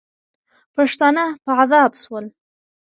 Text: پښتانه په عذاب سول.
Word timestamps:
پښتانه 0.75 1.23
په 1.43 1.51
عذاب 1.59 1.91
سول. 2.03 2.25